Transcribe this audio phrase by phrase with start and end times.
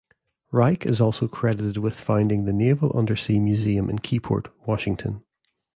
[0.51, 5.23] Reich is also credited with founding the Naval Undersea Museum in Keyport, Washington.